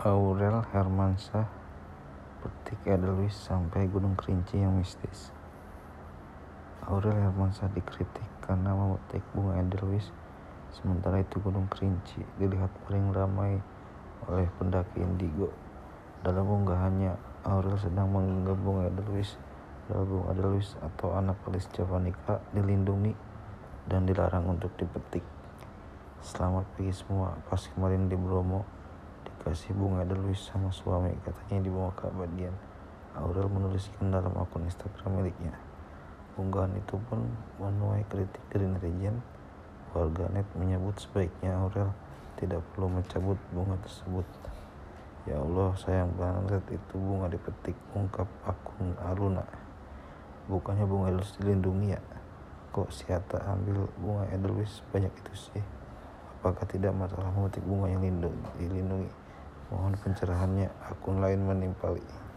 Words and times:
Aurel 0.00 0.64
Hermansyah 0.72 1.44
Petik 2.40 2.88
Edelweiss 2.88 3.36
sampai 3.36 3.84
Gunung 3.84 4.16
Kerinci 4.16 4.56
yang 4.56 4.80
mistis. 4.80 5.28
Aurel 6.88 7.20
Hermansyah 7.20 7.68
dikritik 7.68 8.24
karena 8.40 8.72
memetik 8.72 9.20
bunga 9.36 9.60
Edelweiss 9.60 10.08
sementara 10.72 11.20
itu 11.20 11.36
Gunung 11.44 11.68
Kerinci 11.68 12.24
dilihat 12.40 12.72
paling 12.88 13.12
ramai 13.12 13.60
oleh 14.24 14.48
pendaki 14.56 15.04
indigo. 15.04 15.52
Dalam 16.24 16.48
unggahannya 16.48 17.20
Aurel 17.44 17.76
sedang 17.76 18.08
menggenggam 18.08 18.56
bunga 18.56 18.88
Edelweiss 18.88 19.36
bunga 19.84 20.32
Edelweiss 20.32 20.80
atau 20.80 21.12
Anaphalis 21.12 21.68
javanica 21.76 22.40
dilindungi 22.56 23.12
dan 23.84 24.08
dilarang 24.08 24.48
untuk 24.48 24.72
dipetik. 24.80 25.28
Selamat 26.24 26.64
pagi 26.72 26.88
semua. 26.88 27.36
Pas 27.52 27.60
kemarin 27.76 28.08
di 28.08 28.16
Bromo 28.16 28.80
kasih 29.40 29.72
bunga 29.72 30.04
Edelweiss 30.04 30.52
sama 30.52 30.68
suami 30.68 31.16
katanya 31.24 31.64
dibawa 31.64 31.90
ke 31.96 32.08
abadian 32.08 32.52
Aurel 33.18 33.50
menuliskan 33.50 34.14
dalam 34.14 34.30
akun 34.38 34.70
Instagram 34.70 35.18
miliknya. 35.18 35.50
Unggahan 36.38 36.70
itu 36.78 36.94
pun 37.10 37.26
menuai 37.58 38.06
kritik 38.06 38.38
dari 38.54 38.70
netizen. 38.70 39.18
Warganet 39.90 40.46
menyebut 40.54 40.94
sebaiknya 40.94 41.58
Aurel 41.58 41.90
tidak 42.38 42.62
perlu 42.70 42.86
mencabut 42.86 43.34
bunga 43.50 43.74
tersebut. 43.82 44.22
Ya 45.26 45.42
Allah 45.42 45.74
sayang 45.74 46.14
banget 46.14 46.62
itu 46.70 46.94
bunga 46.94 47.26
dipetik 47.26 47.74
ungkap 47.98 48.30
akun 48.46 48.94
Aruna. 49.02 49.42
Bukannya 50.46 50.86
bunga 50.86 51.10
Edelweiss 51.10 51.34
dilindungi 51.42 51.98
ya? 51.98 52.00
Kok 52.70 52.94
siata 52.94 53.42
ambil 53.42 53.90
bunga 53.98 54.30
Edelweiss 54.30 54.86
banyak 54.94 55.10
itu 55.10 55.50
sih. 55.50 55.64
Apakah 56.40 56.64
tidak 56.70 56.94
masalah 56.94 57.28
memetik 57.34 57.66
bunga 57.66 57.90
yang 57.90 58.00
dilindungi 58.00 58.38
Mohon 58.54 58.89
pencerahannya, 60.00 60.68
akun 60.88 61.20
lain 61.20 61.44
menimpali. 61.44 62.29